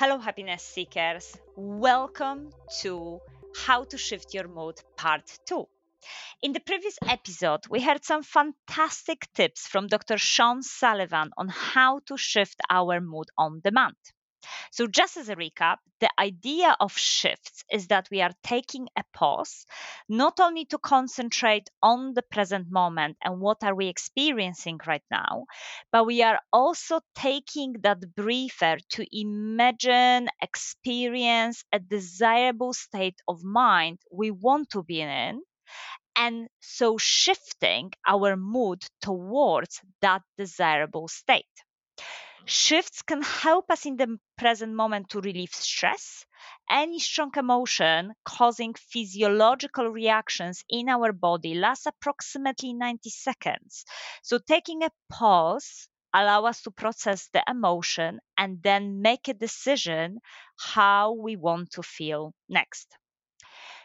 [0.00, 1.36] Hello, happiness seekers.
[1.56, 3.20] Welcome to
[3.54, 5.66] How to Shift Your Mood Part 2.
[6.40, 10.16] In the previous episode, we heard some fantastic tips from Dr.
[10.16, 13.96] Sean Sullivan on how to shift our mood on demand.
[14.72, 19.04] So, just as a recap, the idea of shifts is that we are taking a
[19.12, 19.66] pause,
[20.08, 25.44] not only to concentrate on the present moment and what are we experiencing right now,
[25.92, 33.98] but we are also taking that briefer to imagine, experience a desirable state of mind
[34.10, 35.42] we want to be in
[36.16, 41.46] and so shifting our mood towards that desirable state.
[42.50, 46.26] Shifts can help us in the present moment to relieve stress,
[46.68, 53.86] any strong emotion causing physiological reactions in our body lasts approximately 90 seconds.
[54.22, 60.20] So taking a pause allow us to process the emotion and then make a decision
[60.58, 62.98] how we want to feel next.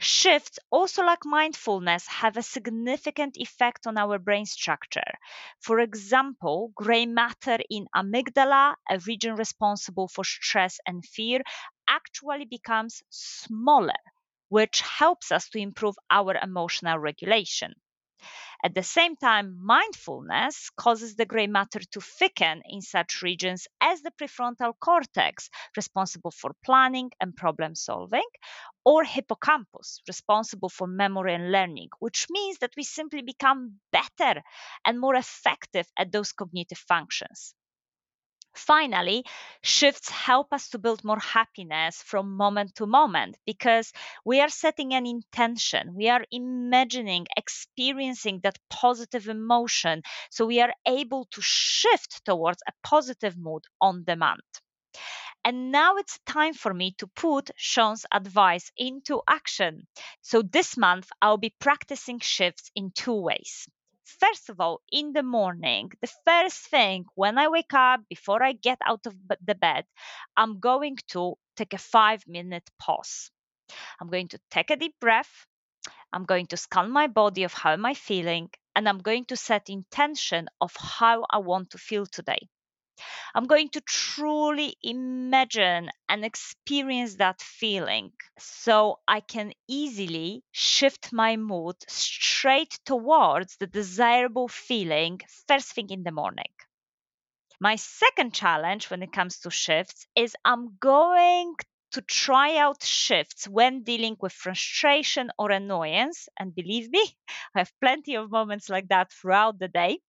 [0.00, 5.18] Shifts, also like mindfulness, have a significant effect on our brain structure.
[5.60, 11.42] For example, gray matter in amygdala, a region responsible for stress and fear,
[11.86, 13.98] actually becomes smaller,
[14.48, 17.74] which helps us to improve our emotional regulation.
[18.64, 24.02] At the same time, mindfulness causes the gray matter to thicken in such regions as
[24.02, 28.28] the prefrontal cortex, responsible for planning and problem solving,
[28.84, 34.42] or hippocampus, responsible for memory and learning, which means that we simply become better
[34.84, 37.54] and more effective at those cognitive functions.
[38.56, 39.24] Finally,
[39.62, 43.92] shifts help us to build more happiness from moment to moment because
[44.24, 45.94] we are setting an intention.
[45.94, 50.02] We are imagining, experiencing that positive emotion.
[50.30, 54.42] So we are able to shift towards a positive mood on demand.
[55.44, 59.86] And now it's time for me to put Sean's advice into action.
[60.20, 63.66] So this month, I'll be practicing shifts in two ways.
[64.06, 68.52] First of all, in the morning, the first thing when I wake up, before I
[68.52, 69.84] get out of the bed,
[70.36, 73.30] I'm going to take a five minute pause.
[74.00, 75.46] I'm going to take a deep breath.
[76.12, 79.36] I'm going to scan my body of how am I feeling, and I'm going to
[79.36, 82.48] set intention of how I want to feel today.
[83.34, 91.36] I'm going to truly imagine and experience that feeling so I can easily shift my
[91.36, 91.76] mood
[92.36, 96.52] straight towards the desirable feeling first thing in the morning.
[97.60, 101.54] My second challenge when it comes to shifts is I'm going
[101.92, 106.28] to try out shifts when dealing with frustration or annoyance.
[106.38, 107.04] And believe me,
[107.54, 110.00] I have plenty of moments like that throughout the day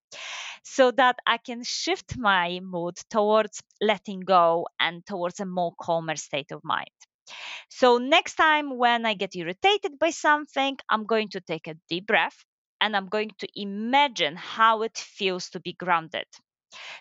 [0.64, 6.18] so that I can shift my mood towards letting go and towards a more calmer
[6.18, 6.98] state of mind.
[7.70, 12.08] So, next time when I get irritated by something, I'm going to take a deep
[12.08, 12.44] breath
[12.82, 16.26] and I'm going to imagine how it feels to be grounded.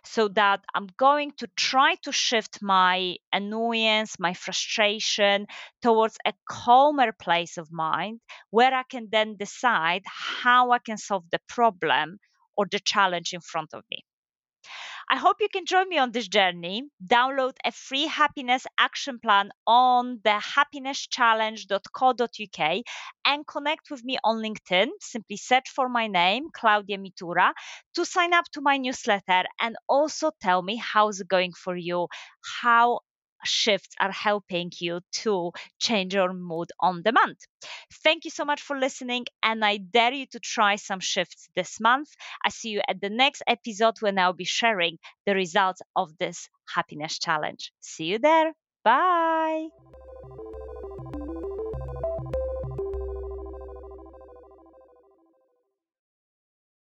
[0.04, 5.46] So that I'm going to try to shift my annoyance, my frustration
[5.82, 8.20] towards a calmer place of mind
[8.50, 12.18] where I can then decide how I can solve the problem
[12.56, 14.04] or the challenge in front of me.
[15.10, 16.84] I hope you can join me on this journey.
[17.04, 22.82] Download a free happiness action plan on the happinesschallenge.co.uk
[23.24, 24.88] and connect with me on LinkedIn.
[25.00, 27.52] Simply search for my name, Klaudia Mitura,
[27.94, 32.08] to sign up to my newsletter and also tell me how's it going for you,
[32.62, 33.00] how
[33.46, 37.36] shifts are helping you to change your mood on demand.
[38.04, 41.80] Thank you so much for listening, and I dare you to try some shifts this
[41.80, 42.08] month.
[42.44, 46.48] I see you at the next episode when I'll be sharing the results of this
[46.74, 47.72] happiness challenge.
[47.80, 48.52] See you there.
[48.84, 49.68] Bye.